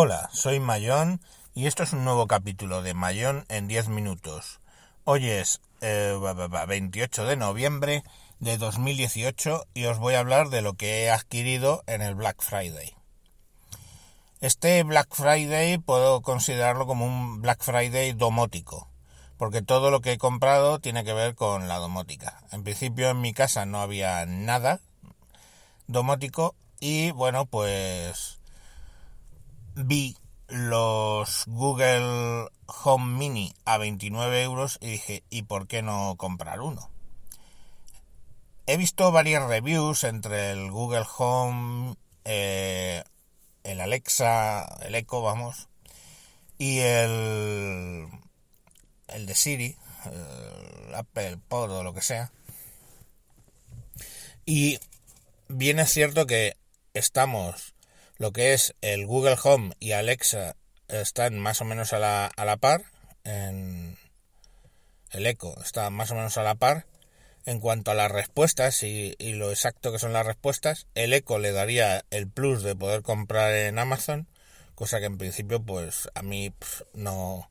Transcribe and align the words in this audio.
Hola, 0.00 0.30
soy 0.32 0.60
Mayón 0.60 1.20
y 1.54 1.66
esto 1.66 1.82
es 1.82 1.92
un 1.92 2.04
nuevo 2.04 2.28
capítulo 2.28 2.82
de 2.82 2.94
Mayón 2.94 3.44
en 3.48 3.66
10 3.66 3.88
minutos. 3.88 4.60
Hoy 5.02 5.28
es 5.28 5.60
eh, 5.80 6.16
28 6.68 7.24
de 7.24 7.36
noviembre 7.36 8.04
de 8.38 8.58
2018 8.58 9.66
y 9.74 9.86
os 9.86 9.98
voy 9.98 10.14
a 10.14 10.20
hablar 10.20 10.50
de 10.50 10.62
lo 10.62 10.74
que 10.74 11.02
he 11.02 11.10
adquirido 11.10 11.82
en 11.88 12.00
el 12.00 12.14
Black 12.14 12.40
Friday. 12.40 12.94
Este 14.40 14.84
Black 14.84 15.12
Friday 15.12 15.78
puedo 15.78 16.22
considerarlo 16.22 16.86
como 16.86 17.04
un 17.04 17.42
Black 17.42 17.60
Friday 17.60 18.12
domótico, 18.12 18.88
porque 19.36 19.62
todo 19.62 19.90
lo 19.90 20.00
que 20.00 20.12
he 20.12 20.18
comprado 20.18 20.78
tiene 20.78 21.02
que 21.02 21.12
ver 21.12 21.34
con 21.34 21.66
la 21.66 21.78
domótica. 21.78 22.44
En 22.52 22.62
principio 22.62 23.10
en 23.10 23.20
mi 23.20 23.32
casa 23.32 23.66
no 23.66 23.80
había 23.80 24.24
nada 24.26 24.78
domótico 25.88 26.54
y 26.78 27.10
bueno, 27.10 27.46
pues 27.46 28.37
vi 29.84 30.16
los 30.48 31.44
Google 31.46 32.48
Home 32.66 33.16
Mini 33.16 33.54
a 33.64 33.78
29 33.78 34.42
euros 34.42 34.78
y 34.80 34.92
dije, 34.92 35.22
¿y 35.30 35.42
por 35.42 35.66
qué 35.68 35.82
no 35.82 36.16
comprar 36.16 36.60
uno? 36.60 36.90
He 38.66 38.76
visto 38.76 39.12
varias 39.12 39.46
reviews 39.46 40.04
entre 40.04 40.50
el 40.50 40.70
Google 40.70 41.06
Home, 41.16 41.94
eh, 42.24 43.04
el 43.62 43.80
Alexa, 43.80 44.64
el 44.82 44.94
Echo, 44.94 45.22
vamos, 45.22 45.68
y 46.58 46.78
el, 46.78 48.08
el 49.08 49.26
de 49.26 49.34
Siri, 49.34 49.76
el 50.06 50.94
Apple 50.94 51.38
Pod 51.48 51.70
o 51.70 51.82
lo 51.82 51.94
que 51.94 52.02
sea. 52.02 52.32
Y 54.44 54.80
bien 55.48 55.78
es 55.78 55.90
cierto 55.90 56.26
que 56.26 56.56
estamos 56.94 57.74
lo 58.18 58.32
que 58.32 58.52
es 58.52 58.74
el 58.80 59.06
Google 59.06 59.36
Home 59.42 59.74
y 59.78 59.92
Alexa 59.92 60.56
están 60.88 61.38
más 61.38 61.60
o 61.60 61.64
menos 61.64 61.92
a 61.92 61.98
la, 61.98 62.26
a 62.26 62.44
la 62.44 62.56
par. 62.56 62.82
En 63.24 63.96
el 65.10 65.26
Echo 65.26 65.54
está 65.62 65.88
más 65.90 66.10
o 66.10 66.14
menos 66.14 66.36
a 66.36 66.42
la 66.42 66.56
par. 66.56 66.86
En 67.46 67.60
cuanto 67.60 67.90
a 67.90 67.94
las 67.94 68.10
respuestas 68.10 68.82
y, 68.82 69.14
lo 69.18 69.50
exacto 69.50 69.90
que 69.90 69.98
son 69.98 70.12
las 70.12 70.26
respuestas, 70.26 70.86
el 70.94 71.14
Echo 71.14 71.38
le 71.38 71.52
daría 71.52 72.04
el 72.10 72.28
plus 72.28 72.62
de 72.62 72.76
poder 72.76 73.02
comprar 73.02 73.54
en 73.54 73.78
Amazon, 73.78 74.28
cosa 74.74 74.98
que 74.98 75.06
en 75.06 75.16
principio 75.16 75.62
pues 75.62 76.10
a 76.14 76.20
mí 76.20 76.52
no, 76.92 77.50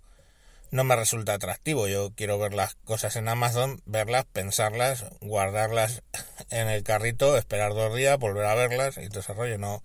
no 0.70 0.84
me 0.84 0.96
resulta 0.96 1.34
atractivo. 1.34 1.88
Yo 1.88 2.12
quiero 2.14 2.38
ver 2.38 2.54
las 2.54 2.76
cosas 2.76 3.16
en 3.16 3.28
Amazon, 3.28 3.82
verlas, 3.86 4.26
pensarlas, 4.26 5.06
guardarlas 5.20 6.04
en 6.52 6.68
el 6.68 6.84
carrito, 6.84 7.36
esperar 7.36 7.74
dos 7.74 7.96
días, 7.96 8.20
volver 8.20 8.46
a 8.46 8.54
verlas 8.54 8.98
y 8.98 9.10
todo 9.10 9.22
ese 9.22 9.34
rollo. 9.34 9.58
No, 9.58 9.82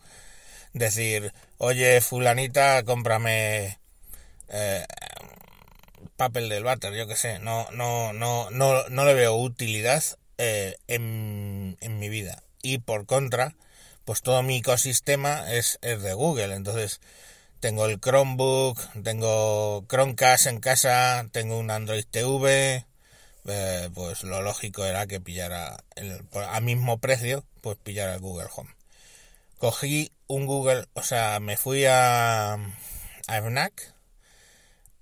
decir, 0.72 1.32
oye, 1.58 2.00
fulanita, 2.00 2.82
cómprame 2.84 3.78
eh, 4.48 4.84
papel 6.16 6.48
del 6.48 6.64
váter, 6.64 6.94
yo 6.94 7.06
qué 7.06 7.16
sé, 7.16 7.38
no, 7.38 7.66
no, 7.72 8.12
no, 8.12 8.50
no, 8.50 8.88
no 8.88 9.04
le 9.04 9.14
veo 9.14 9.34
utilidad 9.34 10.02
eh, 10.38 10.76
en, 10.88 11.76
en, 11.80 11.98
mi 11.98 12.08
vida. 12.08 12.42
Y 12.62 12.78
por 12.78 13.06
contra, 13.06 13.54
pues 14.04 14.22
todo 14.22 14.42
mi 14.42 14.58
ecosistema 14.58 15.52
es, 15.52 15.78
es 15.82 16.02
de 16.02 16.14
Google, 16.14 16.54
entonces 16.54 17.00
tengo 17.60 17.86
el 17.86 18.00
Chromebook, 18.00 18.78
tengo 19.02 19.84
Chromecast 19.88 20.46
en 20.46 20.60
casa, 20.60 21.26
tengo 21.32 21.58
un 21.58 21.70
Android 21.70 22.04
TV, 22.10 22.84
eh, 23.46 23.90
pues 23.94 24.22
lo 24.24 24.42
lógico 24.42 24.84
era 24.84 25.06
que 25.06 25.20
pillara 25.20 25.82
el, 25.96 26.24
a 26.34 26.60
mismo 26.60 26.98
precio, 26.98 27.44
pues 27.60 27.78
pillara 27.82 28.14
el 28.14 28.20
Google 28.20 28.48
Home. 28.54 28.70
Cogí 29.62 30.10
un 30.26 30.46
Google, 30.46 30.86
o 30.94 31.04
sea, 31.04 31.38
me 31.38 31.56
fui 31.56 31.84
a, 31.84 32.54
a 32.54 33.36
FNAC 33.36 33.94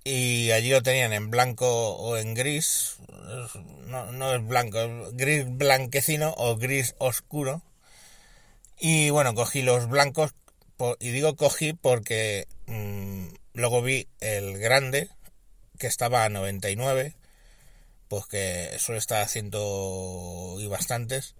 y 0.04 0.50
allí 0.50 0.68
lo 0.68 0.82
tenían 0.82 1.14
en 1.14 1.30
blanco 1.30 1.96
o 1.96 2.18
en 2.18 2.34
gris, 2.34 2.98
no, 3.86 4.34
es 4.34 4.46
blanco, 4.46 4.78
es 4.78 5.16
gris 5.16 5.46
blanquecino 5.48 6.34
o 6.36 6.56
gris 6.56 6.94
oscuro. 6.98 7.62
Y 8.78 9.08
bueno, 9.08 9.34
cogí 9.34 9.62
los 9.62 9.88
blancos, 9.88 10.34
y 10.98 11.08
digo 11.08 11.36
cogí 11.36 11.72
porque 11.72 12.46
mmm, 12.66 13.28
luego 13.54 13.80
vi 13.80 14.08
el 14.20 14.58
grande, 14.58 15.08
que 15.78 15.86
estaba 15.86 16.24
a 16.24 16.28
99, 16.28 17.14
pues 18.08 18.26
que 18.26 18.76
suele 18.78 18.98
estar 18.98 19.22
haciendo 19.22 20.56
y 20.60 20.66
bastantes. 20.66 21.34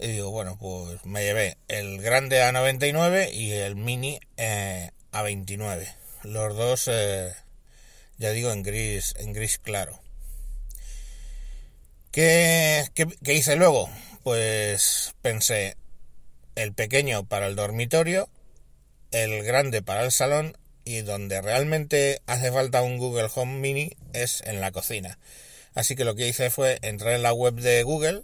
Y 0.00 0.08
digo, 0.08 0.30
bueno, 0.30 0.58
pues 0.58 1.04
me 1.04 1.22
llevé 1.22 1.56
el 1.68 2.00
grande 2.00 2.42
a 2.42 2.52
99 2.52 3.30
y 3.32 3.52
el 3.52 3.76
mini 3.76 4.20
eh, 4.36 4.90
a 5.12 5.22
29. 5.22 5.88
Los 6.22 6.56
dos, 6.56 6.88
eh, 6.88 7.32
ya 8.18 8.30
digo, 8.30 8.52
en 8.52 8.62
gris, 8.62 9.14
en 9.18 9.32
gris 9.32 9.58
claro. 9.58 10.00
¿Qué, 12.10 12.84
qué, 12.94 13.06
qué 13.22 13.34
hice 13.34 13.56
luego? 13.56 13.88
Pues 14.22 15.14
pensé 15.22 15.76
el 16.56 16.72
pequeño 16.72 17.24
para 17.24 17.46
el 17.46 17.56
dormitorio, 17.56 18.28
el 19.12 19.42
grande 19.44 19.82
para 19.82 20.04
el 20.04 20.12
salón 20.12 20.56
y 20.84 21.00
donde 21.02 21.42
realmente 21.42 22.22
hace 22.26 22.52
falta 22.52 22.82
un 22.82 22.96
Google 22.98 23.28
Home 23.34 23.58
Mini 23.58 23.96
es 24.12 24.40
en 24.46 24.60
la 24.60 24.72
cocina. 24.72 25.18
Así 25.74 25.94
que 25.96 26.04
lo 26.04 26.14
que 26.14 26.28
hice 26.28 26.48
fue 26.48 26.78
entrar 26.80 27.12
en 27.12 27.22
la 27.22 27.32
web 27.32 27.54
de 27.54 27.82
Google, 27.82 28.22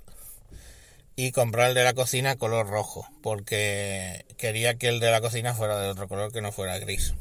y 1.17 1.33
comprar 1.33 1.69
el 1.69 1.75
de 1.75 1.85
la 1.85 1.95
cocina 1.95 2.37
color 2.37 2.69
rojo, 2.69 3.07
porque 3.23 4.25
quería 4.39 4.75
que 4.75 4.89
el 4.89 5.01
de 5.01 5.11
la 5.11 5.21
cocina 5.21 5.55
fuera 5.55 5.79
de 5.79 5.89
otro 5.89 6.09
color 6.09 6.33
que 6.33 6.41
no 6.41 6.53
fuera 6.53 6.79
gris. 6.79 7.15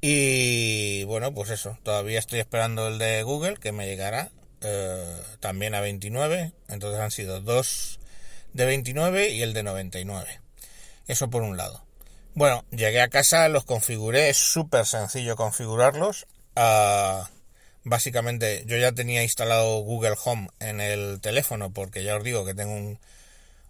Y 0.00 1.04
bueno, 1.04 1.34
pues 1.34 1.50
eso, 1.50 1.78
todavía 1.82 2.18
estoy 2.18 2.38
esperando 2.38 2.88
el 2.88 2.98
de 2.98 3.22
Google 3.22 3.56
que 3.56 3.72
me 3.72 3.86
llegará 3.86 4.30
eh, 4.62 5.22
también 5.40 5.74
a 5.74 5.80
29, 5.80 6.52
entonces 6.68 7.00
han 7.00 7.10
sido 7.10 7.40
dos 7.40 7.98
de 8.52 8.64
29 8.64 9.30
y 9.30 9.42
el 9.42 9.52
de 9.52 9.62
99. 9.62 10.40
Eso 11.06 11.28
por 11.28 11.42
un 11.42 11.56
lado. 11.56 11.84
Bueno, 12.34 12.64
llegué 12.70 13.00
a 13.00 13.08
casa, 13.08 13.48
los 13.48 13.64
configuré, 13.64 14.30
es 14.30 14.36
súper 14.36 14.86
sencillo 14.86 15.36
configurarlos. 15.36 16.26
Uh, 16.56 17.24
básicamente 17.84 18.64
yo 18.66 18.76
ya 18.76 18.92
tenía 18.92 19.22
instalado 19.22 19.78
Google 19.80 20.16
Home 20.24 20.48
en 20.60 20.80
el 20.80 21.20
teléfono 21.20 21.72
porque 21.72 22.04
ya 22.04 22.16
os 22.16 22.24
digo 22.24 22.44
que 22.44 22.54
tengo 22.54 22.74
un, 22.74 22.98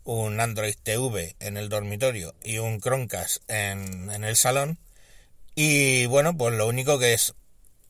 un 0.04 0.40
Android 0.40 0.74
TV 0.82 1.36
en 1.40 1.56
el 1.56 1.68
dormitorio 1.68 2.34
y 2.42 2.58
un 2.58 2.80
Chromecast 2.80 3.42
en, 3.48 4.10
en 4.10 4.24
el 4.24 4.36
salón. 4.36 4.78
Y 5.54 6.06
bueno 6.06 6.36
pues 6.36 6.54
lo 6.54 6.66
único 6.66 6.98
que 6.98 7.14
es 7.14 7.34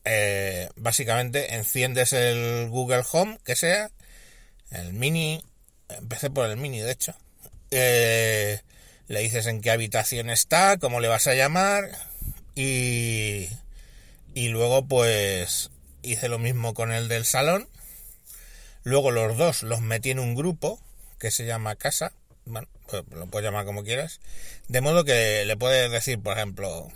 eh, 0.03 0.69
básicamente 0.75 1.55
enciendes 1.55 2.13
el 2.13 2.69
Google 2.69 3.03
Home 3.11 3.37
que 3.43 3.55
sea 3.55 3.91
el 4.71 4.93
mini 4.93 5.43
empecé 5.89 6.29
por 6.29 6.49
el 6.49 6.57
mini 6.57 6.79
de 6.79 6.91
hecho. 6.91 7.15
Eh, 7.71 8.59
le 9.07 9.19
dices 9.21 9.45
en 9.47 9.61
qué 9.61 9.71
habitación 9.71 10.29
está 10.29 10.77
cómo 10.77 10.99
le 10.99 11.07
vas 11.07 11.27
a 11.27 11.35
llamar 11.35 11.89
y 12.55 13.47
y 14.33 14.47
luego 14.47 14.85
pues 14.85 15.69
hice 16.03 16.29
lo 16.29 16.39
mismo 16.39 16.73
con 16.73 16.91
el 16.91 17.07
del 17.07 17.25
salón. 17.25 17.67
Luego 18.83 19.11
los 19.11 19.37
dos 19.37 19.63
los 19.63 19.81
metí 19.81 20.11
en 20.11 20.19
un 20.19 20.35
grupo 20.35 20.79
que 21.19 21.31
se 21.31 21.45
llama 21.45 21.75
casa. 21.75 22.13
Bueno, 22.45 22.67
pues 22.87 23.03
lo 23.11 23.27
puedes 23.27 23.45
llamar 23.45 23.65
como 23.65 23.83
quieras. 23.83 24.19
De 24.67 24.81
modo 24.81 25.05
que 25.05 25.45
le 25.45 25.57
puedes 25.57 25.91
decir, 25.91 26.19
por 26.19 26.37
ejemplo, 26.37 26.91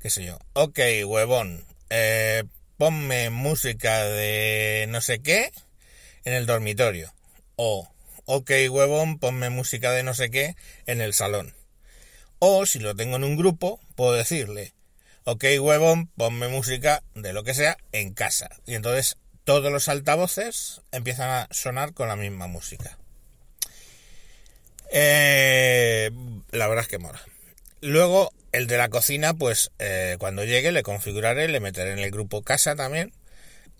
qué 0.00 0.10
sé 0.10 0.24
yo, 0.24 0.38
ok, 0.52 0.78
huevón, 1.06 1.64
eh, 1.90 2.44
ponme 2.76 3.30
música 3.30 4.04
de 4.04 4.86
no 4.88 5.00
sé 5.00 5.20
qué 5.20 5.52
en 6.24 6.34
el 6.34 6.46
dormitorio. 6.46 7.12
O, 7.56 7.88
ok, 8.24 8.50
huevón, 8.70 9.18
ponme 9.18 9.50
música 9.50 9.90
de 9.90 10.02
no 10.02 10.14
sé 10.14 10.30
qué 10.30 10.56
en 10.86 11.00
el 11.00 11.14
salón. 11.14 11.54
O 12.38 12.66
si 12.66 12.78
lo 12.78 12.94
tengo 12.94 13.16
en 13.16 13.24
un 13.24 13.36
grupo, 13.36 13.80
puedo 13.96 14.12
decirle, 14.12 14.74
ok 15.24 15.44
huevón, 15.60 16.08
ponme 16.16 16.48
música 16.48 17.02
de 17.14 17.32
lo 17.32 17.44
que 17.44 17.54
sea 17.54 17.76
en 17.92 18.14
casa. 18.14 18.50
Y 18.66 18.74
entonces 18.74 19.16
todos 19.44 19.72
los 19.72 19.88
altavoces 19.88 20.82
empiezan 20.92 21.30
a 21.30 21.48
sonar 21.50 21.92
con 21.92 22.08
la 22.08 22.16
misma 22.16 22.46
música. 22.46 22.98
Eh, 24.92 26.10
la 26.50 26.68
verdad 26.68 26.84
es 26.84 26.88
que 26.88 26.98
mola. 26.98 27.20
Luego, 27.80 28.32
el 28.52 28.66
de 28.66 28.78
la 28.78 28.88
cocina, 28.88 29.34
pues 29.34 29.70
eh, 29.78 30.16
cuando 30.18 30.44
llegue 30.44 30.72
le 30.72 30.82
configuraré, 30.82 31.48
le 31.48 31.60
meteré 31.60 31.92
en 31.92 31.98
el 31.98 32.10
grupo 32.10 32.42
casa 32.42 32.76
también 32.76 33.12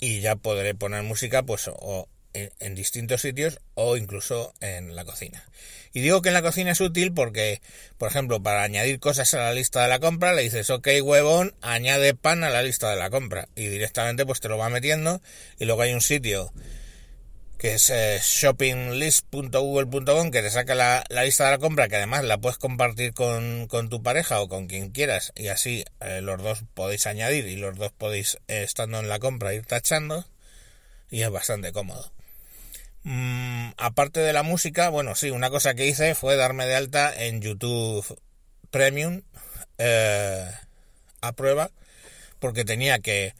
y 0.00 0.20
ya 0.20 0.36
podré 0.36 0.74
poner 0.74 1.02
música 1.02 1.42
pues 1.42 1.68
o 1.68 2.08
en, 2.34 2.74
distintos 2.74 3.22
sitios 3.22 3.60
o 3.74 3.96
incluso 3.96 4.52
en 4.60 4.94
la 4.94 5.04
cocina. 5.04 5.44
Y 5.92 6.00
digo 6.00 6.22
que 6.22 6.28
en 6.28 6.34
la 6.34 6.42
cocina 6.42 6.72
es 6.72 6.80
útil 6.80 7.12
porque, 7.12 7.60
por 7.98 8.10
ejemplo, 8.10 8.42
para 8.42 8.64
añadir 8.64 8.98
cosas 8.98 9.32
a 9.34 9.38
la 9.38 9.54
lista 9.54 9.82
de 9.82 9.88
la 9.88 10.00
compra, 10.00 10.32
le 10.32 10.42
dices, 10.42 10.68
ok, 10.70 10.88
huevón, 11.02 11.54
añade 11.62 12.14
pan 12.14 12.42
a 12.42 12.50
la 12.50 12.62
lista 12.62 12.90
de 12.90 12.96
la 12.96 13.10
compra. 13.10 13.48
Y 13.54 13.66
directamente 13.66 14.26
pues 14.26 14.40
te 14.40 14.48
lo 14.48 14.58
va 14.58 14.68
metiendo 14.68 15.22
y 15.58 15.66
luego 15.66 15.82
hay 15.82 15.94
un 15.94 16.00
sitio 16.00 16.52
que 17.64 17.76
es 17.76 17.88
eh, 17.88 18.18
shoppinglist.google.com, 18.20 20.30
que 20.30 20.42
te 20.42 20.50
saca 20.50 20.74
la, 20.74 21.02
lista 21.24 21.46
de 21.46 21.52
la 21.52 21.58
compra, 21.58 21.88
que 21.88 21.96
además 21.96 22.22
la 22.24 22.36
puedes 22.36 22.58
compartir 22.58 23.14
con, 23.14 23.68
tu 23.88 24.02
pareja 24.02 24.42
o 24.42 24.50
con 24.50 24.66
quien 24.66 24.90
quieras, 24.90 25.32
y 25.34 25.48
así 25.48 25.82
eh, 26.00 26.20
los 26.20 26.42
dos 26.42 26.62
podéis 26.74 27.06
añadir 27.06 27.46
y 27.46 27.56
los 27.56 27.74
dos 27.78 27.90
podéis, 27.90 28.36
eh, 28.48 28.64
estando 28.64 28.98
en 28.98 29.08
la 29.08 29.18
compra, 29.18 29.54
ir 29.54 29.64
tachando, 29.64 30.26
y 31.10 31.22
es 31.22 31.30
bastante 31.30 31.72
cómodo. 31.72 32.12
Mm, 33.04 33.72
aparte 33.76 34.20
de 34.20 34.32
la 34.32 34.42
música, 34.42 34.88
bueno, 34.88 35.14
sí, 35.14 35.30
una 35.30 35.50
cosa 35.50 35.74
que 35.74 35.86
hice 35.86 36.14
fue 36.14 36.36
darme 36.36 36.66
de 36.66 36.74
alta 36.74 37.14
en 37.14 37.40
YouTube 37.40 38.18
Premium 38.70 39.22
a 41.20 41.32
prueba, 41.32 41.70
porque 42.38 42.64
tenía 42.64 42.98
que, 42.98 43.34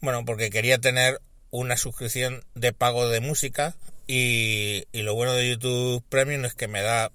bueno, 0.00 0.24
porque 0.24 0.50
quería 0.50 0.78
tener 0.78 1.20
una 1.50 1.76
suscripción 1.76 2.44
de 2.54 2.72
pago 2.72 3.08
de 3.08 3.20
música 3.20 3.74
y, 4.06 4.84
lo 4.92 5.14
bueno 5.14 5.34
de 5.34 5.50
YouTube 5.50 6.04
Premium 6.08 6.44
es 6.44 6.54
que 6.54 6.68
me 6.68 6.82
da 6.82 7.12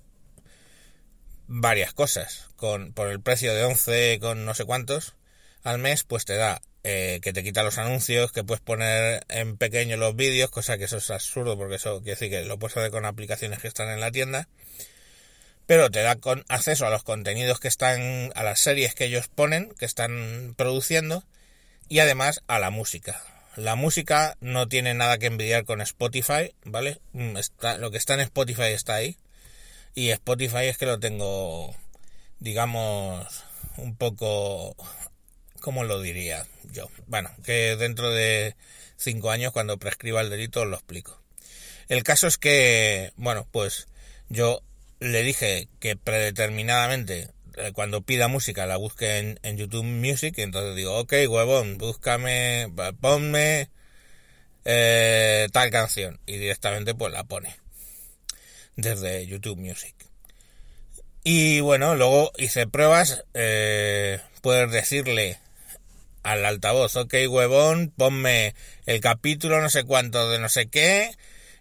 varias 1.48 1.94
cosas. 1.94 2.48
Con, 2.56 2.94
por 2.94 3.10
el 3.10 3.22
precio 3.22 3.54
de 3.54 3.66
11 3.66 4.20
con 4.22 4.46
no 4.46 4.54
sé 4.54 4.64
cuántos 4.66 5.16
al 5.66 5.80
mes, 5.80 6.04
pues 6.04 6.24
te 6.26 6.36
da 6.36 6.62
eh, 6.84 7.20
que 7.24 7.34
te 7.34 7.44
quita 7.44 7.64
los 7.64 7.80
anuncios, 7.80 8.32
que 8.32 8.44
puedes 8.44 8.62
poner 8.62 9.26
en 9.30 9.58
pequeño 9.58 9.98
los 9.98 10.16
vídeos, 10.16 10.52
cosa 10.52 10.78
que 10.78 10.86
eso 10.86 10.98
es 10.98 11.10
absurdo 11.10 11.58
porque 11.58 11.76
eso 11.76 11.98
quiere 11.98 12.12
decir 12.12 12.30
que 12.30 12.46
lo 12.46 12.60
puedes 12.60 12.78
hacer 12.78 12.92
con 12.92 13.06
aplicaciones 13.06 13.60
que 13.60 13.68
están 13.68 13.90
en 13.90 14.00
la 14.00 14.12
tienda. 14.12 14.48
Pero 15.66 15.90
te 15.90 16.04
da 16.04 16.16
con 16.18 16.46
acceso 16.48 16.86
a 16.86 16.92
los 16.92 17.04
contenidos 17.04 17.60
que 17.60 17.68
están, 17.68 18.32
a 18.36 18.44
las 18.44 18.60
series 18.60 18.94
que 18.94 19.06
ellos 19.06 19.28
ponen, 19.28 19.74
que 19.80 19.86
están 19.86 20.54
produciendo, 20.56 21.24
y 21.90 22.00
además 22.00 22.44
a 22.48 22.60
la 22.60 22.70
música. 22.70 23.24
La 23.56 23.76
música 23.76 24.38
no 24.40 24.68
tiene 24.68 24.94
nada 24.94 25.18
que 25.18 25.26
envidiar 25.26 25.66
con 25.66 25.82
Spotify, 25.82 26.54
¿vale? 26.64 27.00
Mm, 27.14 27.38
está, 27.38 27.78
lo 27.80 27.90
que 27.90 27.98
está 27.98 28.14
en 28.14 28.20
Spotify 28.20 28.74
está 28.74 28.96
ahí. 28.96 29.18
Y 29.96 30.12
Spotify 30.12 30.66
es 30.66 30.78
que 30.78 30.86
lo 30.86 31.00
tengo, 31.00 31.76
digamos, 32.40 33.44
un 33.78 33.96
poco... 33.96 34.76
¿Cómo 35.66 35.84
lo 35.84 36.00
diría 36.00 36.46
yo? 36.74 36.92
Bueno, 37.08 37.32
que 37.44 37.76
dentro 37.76 38.12
de 38.12 38.56
cinco 38.98 39.32
años, 39.32 39.52
cuando 39.52 39.80
prescriba 39.80 40.22
el 40.22 40.30
delito, 40.30 40.64
lo 40.64 40.76
explico. 40.76 41.20
El 41.90 42.04
caso 42.04 42.28
es 42.28 42.38
que, 42.38 43.14
bueno, 43.16 43.48
pues 43.52 43.88
yo 44.30 44.62
le 45.00 45.24
dije 45.24 45.68
que 45.80 45.96
predeterminadamente 45.96 47.32
eh, 47.58 47.72
cuando 47.74 48.02
pida 48.02 48.28
música 48.28 48.68
la 48.68 48.78
busque 48.78 49.38
en, 49.42 49.58
YouTube 49.58 49.86
Music, 49.86 50.36
y 50.38 50.44
entonces 50.44 50.76
digo, 50.76 51.00
ok, 51.00 51.14
huevón, 51.28 51.80
búscame, 51.80 52.72
ponme 53.02 53.72
eh, 54.66 55.48
tal 55.52 55.72
canción, 55.72 56.20
y 56.28 56.38
directamente 56.38 56.94
pues 56.94 57.12
la 57.12 57.24
pone 57.24 57.56
desde 58.76 59.26
YouTube 59.26 59.58
Music. 59.58 59.96
Y 61.24 61.60
bueno, 61.62 61.96
luego 61.96 62.32
hice 62.38 62.68
pruebas, 62.68 63.24
eh, 63.34 64.20
puedes 64.44 64.70
decirle 64.70 65.40
al 66.26 66.44
altavoz, 66.44 66.96
ok, 66.96 67.14
huevón, 67.30 67.94
ponme 67.96 68.56
el 68.88 69.00
capítulo 69.00 69.62
no 69.62 69.70
sé 69.70 69.84
cuánto 69.84 70.28
de 70.32 70.40
no 70.40 70.50
sé 70.50 70.68
qué 70.70 71.12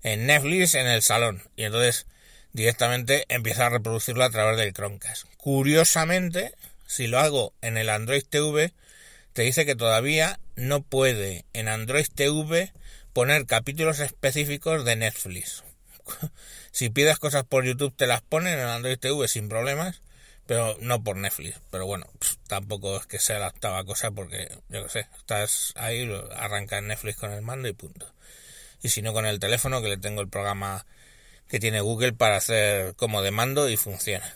en 0.03 0.27
Netflix 0.27 0.75
en 0.75 0.87
el 0.87 1.03
salón. 1.03 1.43
Y 1.55 1.65
entonces 1.65 2.07
directamente 2.55 3.27
empieza 3.29 3.67
a 3.67 3.69
reproducirlo 3.69 4.25
a 4.25 4.31
través 4.31 4.57
del 4.57 4.73
Chromecast. 4.73 5.27
Curiosamente, 5.37 6.55
si 6.87 7.07
lo 7.07 7.19
hago 7.19 7.53
en 7.61 7.77
el 7.77 7.91
Android 7.91 8.25
TV, 8.25 8.73
te 9.35 9.43
dice 9.43 9.67
que 9.67 9.77
todavía 9.77 10.41
no 10.57 10.83
puede 10.83 11.45
en 11.53 11.69
Android 11.69 12.07
TV 12.15 12.73
poner 13.13 13.45
capítulos 13.45 14.01
específicos 14.01 14.87
de 14.87 14.97
Netflix. 14.97 15.63
si 16.73 16.89
pides 16.89 17.19
cosas 17.19 17.45
por 17.45 17.67
YouTube 17.67 17.95
te 17.95 18.07
las 18.07 18.23
ponen 18.23 18.59
en 18.59 18.67
Android 18.67 18.99
TV 18.99 19.29
sin 19.29 19.51
problemas, 19.51 20.01
pero 20.47 20.77
no 20.81 21.03
por 21.03 21.17
Netflix. 21.17 21.61
Pero 21.71 21.87
bueno, 21.87 22.07
tampoco 22.49 22.97
es 22.97 23.07
que 23.07 23.19
sea 23.19 23.39
la 23.39 23.49
octava 23.49 23.85
cosa 23.85 24.11
porque, 24.11 24.49
yo 24.69 24.85
qué 24.85 24.89
sé, 24.89 25.09
estás 25.19 25.73
ahí, 25.77 26.11
arranca 26.37 26.81
Netflix 26.81 27.17
con 27.17 27.33
el 27.33 27.43
mando 27.43 27.69
y 27.69 27.73
punto. 27.73 28.13
Y 28.83 28.91
si 28.91 29.03
no 29.03 29.13
con 29.13 29.27
el 29.27 29.41
teléfono 29.41 29.81
que 29.81 29.89
le 29.89 29.97
tengo 29.97 30.21
el 30.21 30.29
programa 30.29 30.87
que 31.49 31.61
tiene 31.61 31.81
Google 31.81 32.13
para 32.13 32.37
hacer 32.37 32.95
como 32.97 33.23
de 33.23 33.31
mando 33.31 33.69
y 33.69 33.77
funciona. 33.77 34.35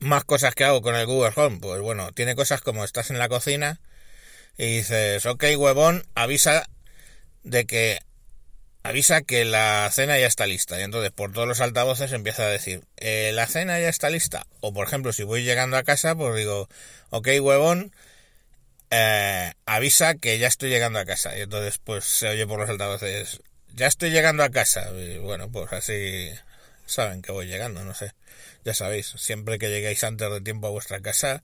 Más 0.00 0.24
cosas 0.24 0.54
que 0.54 0.64
hago 0.64 0.82
con 0.82 0.96
el 0.96 1.06
Google 1.06 1.32
Home, 1.36 1.58
pues 1.60 1.80
bueno, 1.80 2.12
tiene 2.12 2.34
cosas 2.34 2.60
como 2.60 2.84
estás 2.84 3.10
en 3.10 3.18
la 3.18 3.28
cocina 3.28 3.80
y 4.58 4.76
dices, 4.78 5.24
ok 5.26 5.44
huevón, 5.56 6.04
avisa 6.14 6.68
de 7.42 7.66
que 7.66 8.00
avisa 8.84 9.22
que 9.22 9.44
la 9.44 9.90
cena 9.90 10.18
ya 10.18 10.26
está 10.26 10.46
lista. 10.46 10.78
Y 10.78 10.84
entonces 10.84 11.10
por 11.10 11.32
todos 11.32 11.48
los 11.48 11.60
altavoces 11.60 12.12
empieza 12.12 12.44
a 12.44 12.48
decir, 12.48 12.84
eh, 12.98 13.32
la 13.34 13.48
cena 13.48 13.80
ya 13.80 13.88
está 13.88 14.10
lista. 14.10 14.46
O 14.60 14.72
por 14.72 14.86
ejemplo, 14.86 15.12
si 15.12 15.24
voy 15.24 15.42
llegando 15.42 15.76
a 15.76 15.82
casa, 15.82 16.14
pues 16.14 16.36
digo, 16.36 16.68
ok 17.10 17.28
huevón, 17.40 17.92
eh, 18.90 19.54
avisa 19.66 20.14
que 20.14 20.38
ya 20.38 20.46
estoy 20.48 20.70
llegando 20.70 20.98
a 21.00 21.06
casa. 21.06 21.36
Y 21.36 21.40
entonces 21.40 21.78
pues 21.78 22.04
se 22.04 22.28
oye 22.28 22.46
por 22.46 22.60
los 22.60 22.70
altavoces, 22.70 23.40
ya 23.74 23.86
estoy 23.86 24.10
llegando 24.10 24.44
a 24.44 24.50
casa. 24.50 24.90
Y 24.92 25.18
bueno, 25.18 25.50
pues 25.50 25.72
así 25.72 26.30
saben 26.86 27.22
que 27.22 27.32
voy 27.32 27.46
llegando, 27.46 27.84
no 27.84 27.94
sé. 27.94 28.12
Ya 28.64 28.74
sabéis, 28.74 29.14
siempre 29.16 29.58
que 29.58 29.70
lleguéis 29.70 30.04
antes 30.04 30.30
de 30.30 30.40
tiempo 30.42 30.66
a 30.66 30.70
vuestra 30.70 31.00
casa, 31.00 31.42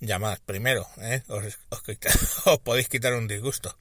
llamad 0.00 0.38
primero, 0.46 0.88
¿eh? 1.00 1.22
os, 1.28 1.58
os, 1.70 2.60
podéis 2.64 2.88
quitar 2.88 3.14
un 3.14 3.28
disgusto. 3.28 3.76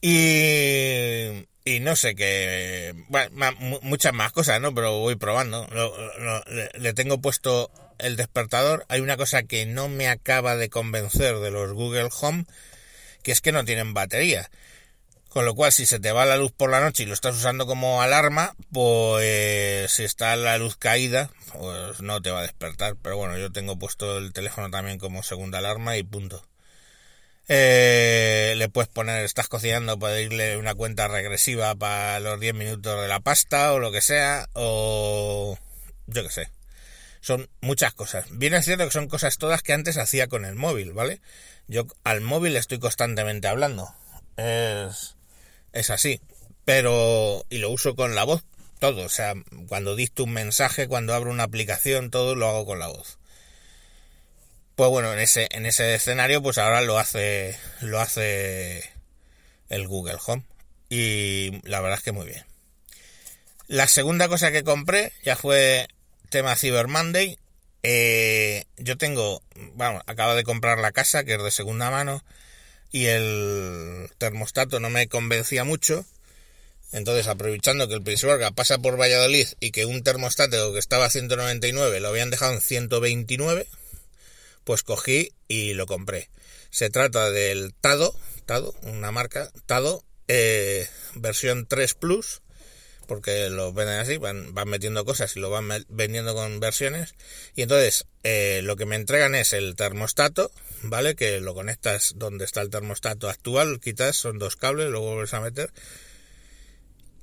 Y, 0.00 1.46
y 1.64 1.80
no 1.80 1.96
sé 1.96 2.14
qué, 2.14 2.94
bueno, 3.08 3.56
muchas 3.82 4.12
más 4.12 4.32
cosas, 4.32 4.60
¿no? 4.60 4.74
Pero 4.74 4.98
voy 4.98 5.16
probando. 5.16 5.66
le 6.74 6.92
tengo 6.92 7.20
puesto 7.20 7.70
el 7.98 8.16
despertador. 8.16 8.84
Hay 8.88 9.00
una 9.00 9.16
cosa 9.16 9.44
que 9.44 9.64
no 9.66 9.88
me 9.88 10.08
acaba 10.08 10.56
de 10.56 10.68
convencer 10.68 11.38
de 11.38 11.50
los 11.50 11.72
Google 11.72 12.10
Home, 12.20 12.44
que 13.22 13.32
es 13.32 13.40
que 13.40 13.52
no 13.52 13.64
tienen 13.64 13.94
batería. 13.94 14.50
Con 15.28 15.46
lo 15.46 15.54
cual, 15.54 15.72
si 15.72 15.84
se 15.86 15.98
te 15.98 16.12
va 16.12 16.26
la 16.26 16.36
luz 16.36 16.52
por 16.52 16.70
la 16.70 16.80
noche 16.80 17.02
y 17.02 17.06
lo 17.06 17.14
estás 17.14 17.34
usando 17.34 17.66
como 17.66 18.02
alarma, 18.02 18.54
pues 18.72 19.90
si 19.90 20.04
está 20.04 20.36
la 20.36 20.58
luz 20.58 20.76
caída, 20.76 21.30
pues 21.52 22.00
no 22.00 22.22
te 22.22 22.30
va 22.30 22.40
a 22.40 22.42
despertar. 22.42 22.94
Pero 23.02 23.16
bueno, 23.16 23.36
yo 23.38 23.50
tengo 23.50 23.76
puesto 23.78 24.18
el 24.18 24.32
teléfono 24.32 24.70
también 24.70 24.98
como 24.98 25.22
segunda 25.22 25.58
alarma 25.58 25.96
y 25.96 26.04
punto. 26.04 26.44
Eh, 27.48 28.54
le 28.56 28.68
puedes 28.68 28.88
poner, 28.88 29.24
estás 29.24 29.48
cocinando, 29.48 29.98
irle 30.18 30.56
una 30.56 30.74
cuenta 30.74 31.08
regresiva 31.08 31.74
para 31.74 32.20
los 32.20 32.40
10 32.40 32.54
minutos 32.54 33.00
de 33.02 33.08
la 33.08 33.20
pasta 33.20 33.72
o 33.72 33.78
lo 33.78 33.92
que 33.92 34.00
sea, 34.00 34.48
o 34.54 35.58
yo 36.06 36.22
qué 36.22 36.30
sé. 36.30 36.50
Son 37.20 37.48
muchas 37.60 37.94
cosas. 37.94 38.26
Bien 38.30 38.54
es 38.54 38.64
cierto 38.64 38.84
que 38.84 38.90
son 38.90 39.08
cosas 39.08 39.38
todas 39.38 39.62
que 39.62 39.72
antes 39.72 39.96
hacía 39.96 40.28
con 40.28 40.44
el 40.44 40.54
móvil, 40.54 40.92
¿vale? 40.92 41.20
Yo 41.68 41.86
al 42.04 42.20
móvil 42.20 42.56
estoy 42.56 42.78
constantemente 42.78 43.48
hablando. 43.48 43.94
Es 44.36 45.14
es 45.74 45.90
así. 45.90 46.20
Pero, 46.64 47.44
y 47.50 47.58
lo 47.58 47.70
uso 47.70 47.94
con 47.94 48.14
la 48.14 48.24
voz, 48.24 48.42
todo. 48.78 49.04
O 49.04 49.08
sea, 49.10 49.34
cuando 49.68 49.96
dicto 49.96 50.24
un 50.24 50.32
mensaje, 50.32 50.88
cuando 50.88 51.12
abro 51.12 51.30
una 51.30 51.42
aplicación, 51.42 52.10
todo 52.10 52.34
lo 52.34 52.48
hago 52.48 52.64
con 52.64 52.78
la 52.78 52.86
voz. 52.86 53.18
Pues 54.76 54.90
bueno, 54.90 55.12
en 55.12 55.18
ese, 55.18 55.48
en 55.52 55.66
ese 55.66 55.94
escenario, 55.94 56.42
pues 56.42 56.58
ahora 56.58 56.80
lo 56.80 56.98
hace, 56.98 57.56
lo 57.80 58.00
hace 58.00 58.90
el 59.68 59.86
Google 59.86 60.18
Home. 60.26 60.44
Y 60.88 61.60
la 61.68 61.80
verdad 61.80 61.98
es 61.98 62.04
que 62.04 62.12
muy 62.12 62.26
bien. 62.26 62.44
La 63.66 63.88
segunda 63.88 64.28
cosa 64.28 64.52
que 64.52 64.64
compré 64.64 65.12
ya 65.24 65.36
fue 65.36 65.86
tema 66.28 66.56
Cyber 66.56 66.88
Monday. 66.88 67.38
Eh, 67.82 68.64
yo 68.78 68.96
tengo, 68.96 69.42
vamos, 69.74 70.02
acabo 70.06 70.34
de 70.34 70.44
comprar 70.44 70.78
la 70.78 70.92
casa, 70.92 71.24
que 71.24 71.34
es 71.34 71.42
de 71.42 71.50
segunda 71.50 71.90
mano 71.90 72.22
y 72.94 73.06
el 73.06 74.08
termostato 74.18 74.78
no 74.78 74.88
me 74.88 75.08
convencía 75.08 75.64
mucho. 75.64 76.06
Entonces, 76.92 77.26
aprovechando 77.26 77.88
que 77.88 77.94
el 77.94 78.04
Pisuerga 78.04 78.52
pasa 78.52 78.78
por 78.78 78.96
Valladolid 78.96 79.48
y 79.58 79.72
que 79.72 79.84
un 79.84 80.04
termostato 80.04 80.72
que 80.72 80.78
estaba 80.78 81.06
a 81.06 81.10
199 81.10 81.98
lo 81.98 82.06
habían 82.06 82.30
dejado 82.30 82.52
en 82.52 82.60
129, 82.60 83.66
pues 84.64 84.82
cogí 84.82 85.32
y 85.48 85.74
lo 85.74 85.86
compré. 85.86 86.30
Se 86.70 86.90
trata 86.90 87.30
del 87.30 87.74
Tado, 87.74 88.14
Tado, 88.46 88.74
una 88.82 89.12
marca, 89.12 89.50
Tado, 89.66 90.04
eh, 90.28 90.88
versión 91.14 91.66
3 91.66 91.94
Plus, 91.94 92.42
porque 93.06 93.50
lo 93.50 93.72
venden 93.72 94.00
así, 94.00 94.16
van, 94.16 94.54
van 94.54 94.68
metiendo 94.68 95.04
cosas 95.04 95.36
y 95.36 95.40
lo 95.40 95.50
van 95.50 95.68
vendiendo 95.88 96.34
con 96.34 96.60
versiones. 96.60 97.14
Y 97.54 97.62
entonces 97.62 98.06
eh, 98.22 98.60
lo 98.64 98.76
que 98.76 98.86
me 98.86 98.96
entregan 98.96 99.34
es 99.34 99.52
el 99.52 99.76
termostato, 99.76 100.50
¿vale? 100.82 101.14
Que 101.14 101.40
lo 101.40 101.54
conectas 101.54 102.14
donde 102.16 102.44
está 102.44 102.62
el 102.62 102.70
termostato 102.70 103.28
actual, 103.28 103.80
quitas, 103.80 104.16
son 104.16 104.38
dos 104.38 104.56
cables, 104.56 104.88
luego 104.88 105.12
vuelves 105.12 105.34
a 105.34 105.40
meter. 105.40 105.72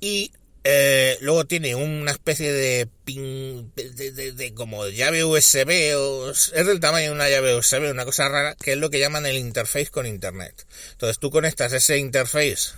Y 0.00 0.32
eh, 0.64 1.18
luego 1.20 1.44
tiene 1.44 1.74
una 1.74 2.12
especie 2.12 2.52
de, 2.52 2.88
pin, 3.04 3.72
de, 3.74 4.32
de, 4.32 4.54
como 4.54 4.86
llave 4.86 5.24
USB, 5.24 5.96
o, 5.96 6.30
es 6.30 6.52
del 6.52 6.80
tamaño 6.80 7.06
de 7.06 7.12
una 7.12 7.28
llave 7.28 7.56
USB, 7.56 7.90
una 7.90 8.04
cosa 8.04 8.28
rara, 8.28 8.54
que 8.54 8.72
es 8.72 8.78
lo 8.78 8.90
que 8.90 9.00
llaman 9.00 9.26
el 9.26 9.38
interface 9.38 9.90
con 9.90 10.06
Internet. 10.06 10.66
Entonces 10.92 11.18
tú 11.18 11.30
conectas 11.30 11.72
ese 11.72 11.98
interface 11.98 12.74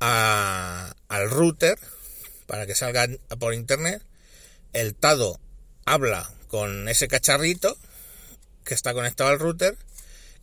a, 0.00 0.94
al 1.08 1.30
router 1.30 1.78
para 2.46 2.66
que 2.66 2.74
salga 2.74 3.08
por 3.38 3.54
internet. 3.54 4.02
El 4.74 4.94
Tado 4.94 5.40
habla 5.86 6.30
con 6.48 6.88
ese 6.88 7.08
cacharrito 7.08 7.78
que 8.64 8.74
está 8.74 8.92
conectado 8.92 9.30
al 9.30 9.38
router 9.38 9.76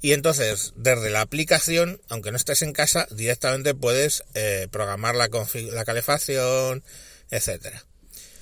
y 0.02 0.14
entonces 0.14 0.74
desde 0.76 1.10
la 1.10 1.22
aplicación, 1.22 2.02
aunque 2.10 2.32
no 2.32 2.38
estés 2.38 2.62
en 2.62 2.74
casa, 2.74 3.08
directamente 3.12 3.74
puedes 3.76 4.24
eh, 4.34 4.68
programar 4.72 5.16
la, 5.16 5.30
la 5.72 5.86
calefacción, 5.86 6.84
etcétera. 7.32 7.86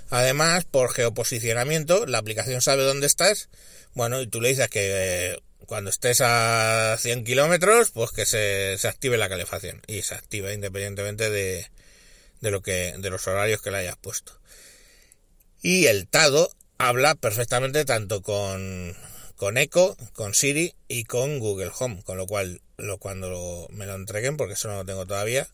Además, 0.09 0.65
por 0.65 0.93
geoposicionamiento, 0.93 2.05
la 2.05 2.19
aplicación 2.19 2.61
sabe 2.61 2.83
dónde 2.83 3.07
estás. 3.07 3.49
Bueno, 3.93 4.21
y 4.21 4.27
tú 4.27 4.39
le 4.39 4.49
dices 4.49 4.69
que 4.69 5.33
eh, 5.33 5.39
cuando 5.65 5.89
estés 5.89 6.21
a 6.21 6.95
100 6.97 7.25
kilómetros, 7.25 7.91
pues 7.91 8.11
que 8.11 8.25
se, 8.25 8.77
active 8.87 9.17
la 9.17 9.27
calefacción. 9.27 9.81
Y 9.87 10.03
se 10.03 10.15
activa 10.15 10.53
independientemente 10.53 11.29
de, 11.29 11.67
de, 12.39 12.51
lo 12.51 12.61
que, 12.61 12.93
de 12.97 13.09
los 13.09 13.27
horarios 13.27 13.61
que 13.61 13.71
le 13.71 13.77
hayas 13.77 13.97
puesto. 13.97 14.39
Y 15.61 15.87
el 15.87 16.07
Tado 16.07 16.51
habla 16.77 17.15
perfectamente 17.15 17.83
tanto 17.83 18.21
con, 18.21 18.95
con 19.37 19.57
Echo, 19.57 19.95
con 20.13 20.33
Siri 20.33 20.73
y 20.87 21.05
con 21.05 21.39
Google 21.39 21.71
Home. 21.79 22.01
Con 22.03 22.17
lo 22.17 22.27
cual, 22.27 22.61
lo, 22.77 22.97
cuando 22.97 23.67
me 23.71 23.85
lo 23.85 23.95
entreguen, 23.95 24.35
porque 24.35 24.55
eso 24.55 24.67
no 24.67 24.77
lo 24.77 24.85
tengo 24.85 25.05
todavía, 25.05 25.47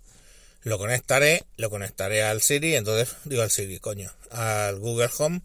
lo 0.64 0.78
conectaré, 0.78 1.44
lo 1.58 1.70
conectaré 1.70 2.24
al 2.24 2.42
Siri, 2.42 2.76
entonces 2.76 3.16
digo 3.26 3.44
al 3.44 3.52
Siri, 3.52 3.80
coño, 3.80 4.12
al 4.32 4.80
Google 4.80 5.10
Home 5.18 5.42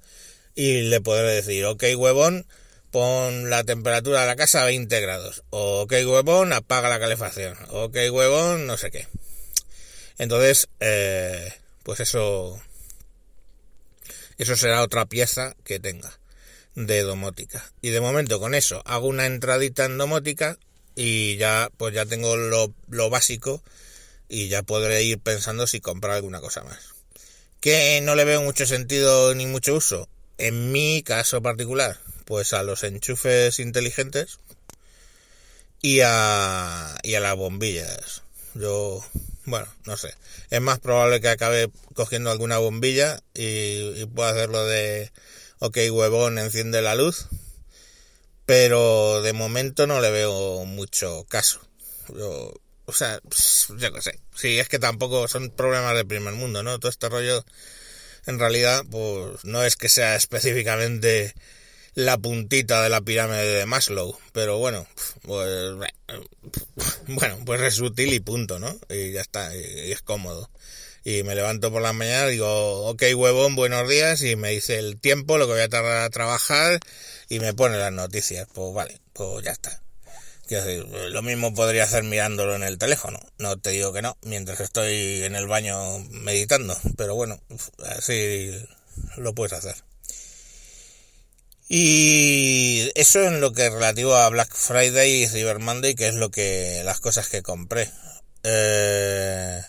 y 0.54 0.82
le 0.82 1.00
podré 1.00 1.34
decir, 1.34 1.64
ok 1.66 1.84
huevón, 1.96 2.46
pon 2.90 3.50
la 3.50 3.64
temperatura 3.64 4.22
de 4.22 4.26
la 4.28 4.36
casa 4.36 4.62
a 4.62 4.66
20 4.66 5.00
grados, 5.00 5.42
ok 5.50 5.92
huevón, 6.06 6.52
apaga 6.52 6.88
la 6.88 7.00
calefacción, 7.00 7.56
ok 7.70 7.96
huevón, 8.12 8.66
no 8.66 8.76
sé 8.76 8.90
qué. 8.90 9.08
Entonces, 10.18 10.68
eh, 10.80 11.52
pues 11.82 12.00
eso, 12.00 12.60
eso 14.36 14.56
será 14.56 14.82
otra 14.82 15.06
pieza 15.06 15.54
que 15.64 15.80
tenga 15.80 16.18
de 16.86 17.02
domótica. 17.02 17.72
Y 17.82 17.90
de 17.90 18.00
momento 18.00 18.38
con 18.38 18.54
eso 18.54 18.82
hago 18.86 19.08
una 19.08 19.26
entradita 19.26 19.84
en 19.84 19.98
domótica 19.98 20.58
y 20.94 21.36
ya, 21.36 21.70
pues 21.76 21.92
ya 21.92 22.06
tengo 22.06 22.36
lo, 22.36 22.72
lo 22.88 23.10
básico 23.10 23.62
y 24.28 24.48
ya 24.48 24.62
podré 24.62 25.02
ir 25.02 25.18
pensando 25.18 25.66
si 25.66 25.80
comprar 25.80 26.14
alguna 26.14 26.40
cosa 26.40 26.62
más. 26.62 26.78
Que 27.60 28.00
no 28.02 28.14
le 28.14 28.24
veo 28.24 28.42
mucho 28.42 28.64
sentido 28.64 29.34
ni 29.34 29.46
mucho 29.46 29.74
uso. 29.74 30.08
En 30.38 30.70
mi 30.70 31.02
caso 31.02 31.42
particular, 31.42 31.98
pues 32.24 32.52
a 32.52 32.62
los 32.62 32.84
enchufes 32.84 33.58
inteligentes 33.58 34.38
y 35.82 36.00
a, 36.04 36.96
y 37.02 37.16
a 37.16 37.20
las 37.20 37.34
bombillas. 37.34 38.22
Yo, 38.54 39.04
bueno, 39.46 39.66
no 39.84 39.96
sé. 39.96 40.14
Es 40.50 40.60
más 40.60 40.78
probable 40.78 41.20
que 41.20 41.28
acabe 41.28 41.70
cogiendo 41.94 42.30
alguna 42.30 42.58
bombilla 42.58 43.20
y, 43.34 44.00
y 44.00 44.06
pueda 44.06 44.30
hacerlo 44.30 44.64
de, 44.64 45.10
ok, 45.60 45.78
huevón, 45.90 46.38
enciende 46.38 46.82
la 46.82 46.94
luz. 46.94 47.26
Pero 48.46 49.20
de 49.22 49.32
momento 49.32 49.86
no 49.86 50.00
le 50.00 50.10
veo 50.10 50.64
mucho 50.64 51.24
caso. 51.28 51.60
O 52.86 52.92
sea, 52.92 53.20
yo 53.76 53.92
qué 53.92 54.00
sé. 54.00 54.18
Sí, 54.34 54.58
es 54.58 54.68
que 54.68 54.78
tampoco 54.78 55.28
son 55.28 55.50
problemas 55.50 55.94
de 55.94 56.06
primer 56.06 56.32
mundo, 56.32 56.62
¿no? 56.62 56.78
Todo 56.78 56.90
este 56.90 57.10
rollo, 57.10 57.44
en 58.26 58.38
realidad, 58.38 58.84
pues 58.90 59.44
no 59.44 59.62
es 59.62 59.76
que 59.76 59.90
sea 59.90 60.16
específicamente 60.16 61.34
la 61.98 62.16
puntita 62.16 62.82
de 62.82 62.88
la 62.88 63.00
pirámide 63.00 63.44
de 63.44 63.66
Maslow, 63.66 64.16
pero 64.32 64.56
bueno, 64.58 64.86
pues 65.22 65.74
bueno, 67.08 67.38
pues 67.44 67.60
es 67.60 67.80
útil 67.80 68.14
y 68.14 68.20
punto, 68.20 68.58
¿no? 68.58 68.78
Y 68.88 69.12
ya 69.12 69.20
está, 69.20 69.54
y, 69.56 69.90
es 69.92 70.00
cómodo. 70.02 70.48
Y 71.04 71.22
me 71.22 71.34
levanto 71.34 71.72
por 71.72 71.82
la 71.82 71.92
mañana, 71.92 72.26
digo, 72.26 72.88
ok 72.88 73.02
huevón, 73.14 73.56
buenos 73.56 73.88
días, 73.88 74.22
y 74.22 74.36
me 74.36 74.50
dice 74.50 74.78
el 74.78 75.00
tiempo, 75.00 75.38
lo 75.38 75.46
que 75.46 75.52
voy 75.52 75.62
a 75.62 75.68
tardar 75.68 76.04
a 76.04 76.10
trabajar, 76.10 76.80
y 77.28 77.40
me 77.40 77.54
pone 77.54 77.78
las 77.78 77.92
noticias. 77.92 78.46
Pues 78.52 78.74
vale, 78.74 79.00
pues 79.12 79.44
ya 79.44 79.52
está 79.52 79.82
lo 81.10 81.22
mismo 81.22 81.54
podría 81.54 81.84
hacer 81.84 82.04
mirándolo 82.04 82.54
en 82.54 82.62
el 82.62 82.78
teléfono. 82.78 83.20
No 83.38 83.58
te 83.58 83.70
digo 83.70 83.92
que 83.92 84.02
no, 84.02 84.16
mientras 84.22 84.60
estoy 84.60 85.22
en 85.24 85.34
el 85.34 85.46
baño 85.46 85.98
meditando, 86.10 86.76
pero 86.96 87.14
bueno, 87.14 87.40
así 87.96 88.50
lo 89.16 89.34
puedes 89.34 89.52
hacer. 89.52 89.76
Y 91.68 92.90
eso 92.94 93.22
en 93.24 93.42
lo 93.42 93.52
que 93.52 93.66
es 93.66 93.72
relativo 93.72 94.16
a 94.16 94.28
Black 94.30 94.54
Friday 94.54 95.24
y 95.24 95.28
Cyber 95.28 95.58
Monday, 95.58 95.94
que 95.94 96.08
es 96.08 96.14
lo 96.14 96.30
que 96.30 96.80
las 96.82 97.00
cosas 97.00 97.28
que 97.28 97.42
compré. 97.42 97.90
Eh, 98.42 99.60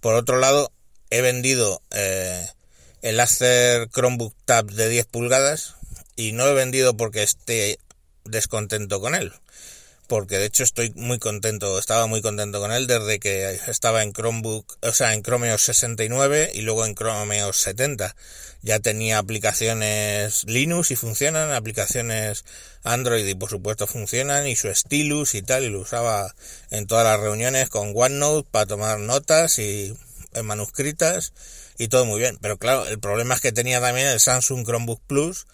por 0.00 0.14
otro 0.14 0.38
lado, 0.38 0.72
he 1.10 1.20
vendido 1.20 1.82
eh, 1.90 2.46
el 3.02 3.20
Acer 3.20 3.88
Chromebook 3.90 4.34
Tab 4.44 4.70
de 4.70 4.88
10 4.88 5.06
pulgadas 5.06 5.76
y 6.16 6.32
no 6.32 6.46
he 6.46 6.54
vendido 6.54 6.96
porque 6.96 7.22
esté 7.22 7.78
descontento 8.24 9.00
con 9.00 9.14
él. 9.14 9.32
Porque 10.10 10.38
de 10.38 10.46
hecho 10.46 10.64
estoy 10.64 10.92
muy 10.96 11.20
contento, 11.20 11.78
estaba 11.78 12.08
muy 12.08 12.20
contento 12.20 12.58
con 12.58 12.72
él 12.72 12.88
desde 12.88 13.20
que 13.20 13.60
estaba 13.68 14.02
en 14.02 14.12
Chromebook, 14.12 14.76
o 14.82 14.92
sea, 14.92 15.14
en 15.14 15.22
Chrome 15.22 15.52
OS 15.52 15.62
69 15.62 16.50
y 16.52 16.62
luego 16.62 16.84
en 16.84 16.96
Chrome 16.96 17.44
OS 17.44 17.58
70. 17.58 18.16
Ya 18.60 18.80
tenía 18.80 19.18
aplicaciones 19.18 20.42
Linux 20.48 20.90
y 20.90 20.96
funcionan, 20.96 21.52
aplicaciones 21.52 22.44
Android 22.82 23.24
y 23.24 23.36
por 23.36 23.50
supuesto 23.50 23.86
funcionan, 23.86 24.48
y 24.48 24.56
su 24.56 24.74
stylus 24.74 25.36
y 25.36 25.42
tal, 25.42 25.62
y 25.62 25.70
lo 25.70 25.78
usaba 25.78 26.34
en 26.72 26.88
todas 26.88 27.04
las 27.04 27.20
reuniones 27.20 27.68
con 27.68 27.92
OneNote 27.94 28.48
para 28.50 28.66
tomar 28.66 28.98
notas 28.98 29.60
y 29.60 29.96
en 30.32 30.44
manuscritas 30.44 31.32
y 31.78 31.86
todo 31.86 32.04
muy 32.04 32.18
bien. 32.18 32.36
Pero 32.40 32.58
claro, 32.58 32.84
el 32.88 32.98
problema 32.98 33.36
es 33.36 33.40
que 33.40 33.52
tenía 33.52 33.80
también 33.80 34.08
el 34.08 34.18
Samsung 34.18 34.66
Chromebook 34.66 35.02
Plus, 35.06 35.46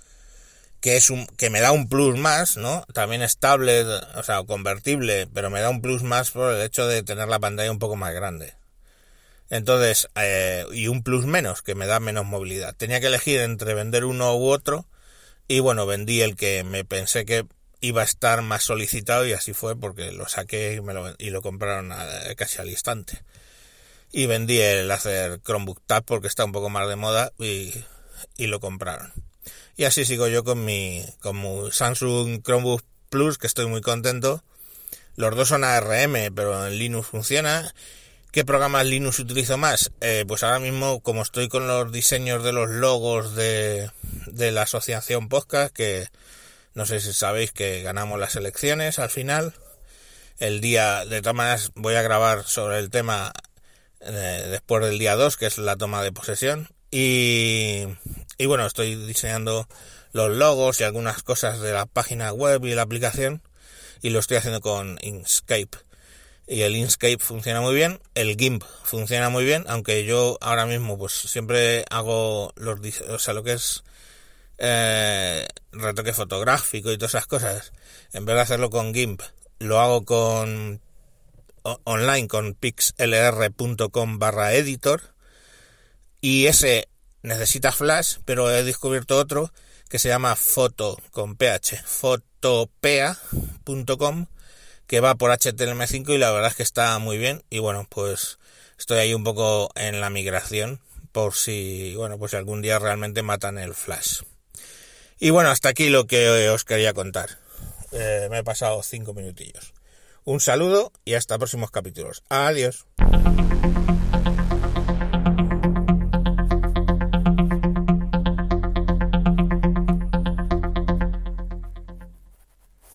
que 0.86 0.96
es 0.96 1.10
un 1.10 1.26
que 1.26 1.50
me 1.50 1.58
da 1.58 1.72
un 1.72 1.88
plus 1.88 2.16
más, 2.16 2.56
¿no? 2.56 2.86
También 2.94 3.20
estable, 3.20 3.82
o 3.82 4.22
sea, 4.22 4.44
convertible, 4.44 5.26
pero 5.34 5.50
me 5.50 5.58
da 5.58 5.68
un 5.68 5.82
plus 5.82 6.04
más 6.04 6.30
por 6.30 6.54
el 6.54 6.62
hecho 6.62 6.86
de 6.86 7.02
tener 7.02 7.26
la 7.26 7.40
pantalla 7.40 7.72
un 7.72 7.80
poco 7.80 7.96
más 7.96 8.14
grande. 8.14 8.54
Entonces, 9.50 10.08
eh, 10.14 10.64
y 10.70 10.86
un 10.86 11.02
plus 11.02 11.26
menos, 11.26 11.62
que 11.62 11.74
me 11.74 11.88
da 11.88 11.98
menos 11.98 12.24
movilidad. 12.24 12.72
Tenía 12.76 13.00
que 13.00 13.08
elegir 13.08 13.40
entre 13.40 13.74
vender 13.74 14.04
uno 14.04 14.36
u 14.36 14.48
otro, 14.48 14.86
y 15.48 15.58
bueno, 15.58 15.86
vendí 15.86 16.20
el 16.20 16.36
que 16.36 16.62
me 16.62 16.84
pensé 16.84 17.24
que 17.26 17.46
iba 17.80 18.02
a 18.02 18.04
estar 18.04 18.42
más 18.42 18.62
solicitado, 18.62 19.26
y 19.26 19.32
así 19.32 19.54
fue 19.54 19.74
porque 19.74 20.12
lo 20.12 20.28
saqué 20.28 20.74
y, 20.74 20.82
me 20.82 20.94
lo, 20.94 21.16
y 21.18 21.30
lo 21.30 21.42
compraron 21.42 21.92
casi 22.36 22.60
al 22.60 22.70
instante. 22.70 23.24
Y 24.12 24.26
vendí 24.26 24.60
el 24.60 24.88
hacer 24.92 25.40
Chromebook 25.42 25.82
Tab 25.84 26.04
porque 26.04 26.28
está 26.28 26.44
un 26.44 26.52
poco 26.52 26.70
más 26.70 26.88
de 26.88 26.94
moda 26.94 27.32
y, 27.40 27.74
y 28.36 28.46
lo 28.46 28.60
compraron. 28.60 29.12
Y 29.76 29.84
así 29.84 30.04
sigo 30.04 30.28
yo 30.28 30.44
con 30.44 30.64
mi, 30.64 31.04
con 31.20 31.40
mi 31.40 31.70
Samsung 31.70 32.42
Chromebook 32.42 32.82
Plus, 33.10 33.38
que 33.38 33.46
estoy 33.46 33.66
muy 33.66 33.80
contento. 33.80 34.42
Los 35.16 35.34
dos 35.34 35.48
son 35.48 35.64
ARM, 35.64 36.34
pero 36.34 36.66
en 36.66 36.78
Linux 36.78 37.08
funciona. 37.08 37.74
¿Qué 38.32 38.44
programas 38.44 38.84
Linux 38.84 39.18
utilizo 39.18 39.56
más? 39.56 39.90
Eh, 40.00 40.24
pues 40.28 40.42
ahora 40.42 40.58
mismo, 40.58 41.00
como 41.00 41.22
estoy 41.22 41.48
con 41.48 41.66
los 41.66 41.90
diseños 41.90 42.44
de 42.44 42.52
los 42.52 42.68
logos 42.68 43.34
de, 43.34 43.90
de 44.26 44.50
la 44.50 44.62
asociación 44.62 45.28
Podcast, 45.28 45.74
que 45.74 46.08
no 46.74 46.84
sé 46.84 47.00
si 47.00 47.14
sabéis 47.14 47.52
que 47.52 47.80
ganamos 47.80 48.20
las 48.20 48.36
elecciones 48.36 48.98
al 48.98 49.08
final. 49.08 49.54
El 50.38 50.60
día, 50.60 51.06
de 51.06 51.22
todas 51.22 51.34
maneras, 51.34 51.70
voy 51.74 51.94
a 51.94 52.02
grabar 52.02 52.44
sobre 52.44 52.78
el 52.78 52.90
tema 52.90 53.32
eh, 54.00 54.46
después 54.50 54.84
del 54.84 54.98
día 54.98 55.16
2, 55.16 55.38
que 55.38 55.46
es 55.46 55.56
la 55.56 55.76
toma 55.76 56.02
de 56.02 56.12
posesión. 56.12 56.68
Y, 56.98 57.84
y 58.38 58.46
bueno, 58.46 58.64
estoy 58.64 58.94
diseñando 58.94 59.68
los 60.12 60.34
logos 60.34 60.80
y 60.80 60.84
algunas 60.84 61.22
cosas 61.22 61.60
de 61.60 61.74
la 61.74 61.84
página 61.84 62.32
web 62.32 62.64
y 62.64 62.74
la 62.74 62.80
aplicación 62.80 63.42
y 64.00 64.08
lo 64.08 64.18
estoy 64.18 64.38
haciendo 64.38 64.62
con 64.62 64.98
Inkscape. 65.02 65.76
Y 66.46 66.62
el 66.62 66.74
Inkscape 66.74 67.18
funciona 67.18 67.60
muy 67.60 67.74
bien, 67.74 68.00
el 68.14 68.34
GIMP 68.38 68.64
funciona 68.82 69.28
muy 69.28 69.44
bien, 69.44 69.66
aunque 69.68 70.06
yo 70.06 70.38
ahora 70.40 70.64
mismo 70.64 70.96
pues 70.96 71.12
siempre 71.12 71.84
hago 71.90 72.54
los, 72.56 72.80
o 73.10 73.18
sea, 73.18 73.34
lo 73.34 73.42
que 73.42 73.52
es 73.52 73.84
eh, 74.56 75.46
retoque 75.72 76.14
fotográfico 76.14 76.90
y 76.90 76.96
todas 76.96 77.10
esas 77.10 77.26
cosas, 77.26 77.74
en 78.14 78.24
vez 78.24 78.36
de 78.36 78.40
hacerlo 78.40 78.70
con 78.70 78.94
GIMP, 78.94 79.20
lo 79.58 79.80
hago 79.80 80.06
con 80.06 80.80
online 81.62 82.26
con 82.26 82.54
pixlr.com 82.54 84.18
barra 84.18 84.54
editor 84.54 85.14
y 86.26 86.48
ese 86.48 86.88
necesita 87.22 87.70
flash, 87.70 88.16
pero 88.24 88.50
he 88.50 88.64
descubierto 88.64 89.16
otro 89.16 89.52
que 89.88 90.00
se 90.00 90.08
llama 90.08 90.34
foto 90.34 90.98
con 91.12 91.36
ph, 91.36 91.80
fotopea.com 91.86 93.06
que 94.88 94.98
va 94.98 95.14
por 95.14 95.30
HTML5 95.30 96.16
y 96.16 96.18
la 96.18 96.32
verdad 96.32 96.50
es 96.50 96.56
que 96.56 96.64
está 96.64 96.98
muy 96.98 97.16
bien 97.16 97.44
y 97.48 97.60
bueno, 97.60 97.86
pues 97.88 98.40
estoy 98.76 98.98
ahí 98.98 99.14
un 99.14 99.22
poco 99.22 99.70
en 99.76 100.00
la 100.00 100.10
migración 100.10 100.80
por 101.12 101.36
si, 101.36 101.94
bueno, 101.94 102.18
pues 102.18 102.34
algún 102.34 102.60
día 102.60 102.80
realmente 102.80 103.22
matan 103.22 103.56
el 103.56 103.74
flash. 103.74 104.22
Y 105.20 105.30
bueno, 105.30 105.50
hasta 105.50 105.68
aquí 105.68 105.90
lo 105.90 106.08
que 106.08 106.50
os 106.50 106.64
quería 106.64 106.92
contar. 106.92 107.38
Eh, 107.92 108.26
me 108.32 108.38
he 108.38 108.42
pasado 108.42 108.82
cinco 108.82 109.14
minutillos. 109.14 109.74
Un 110.24 110.40
saludo 110.40 110.90
y 111.04 111.14
hasta 111.14 111.38
próximos 111.38 111.70
capítulos. 111.70 112.24
Adiós. 112.28 112.84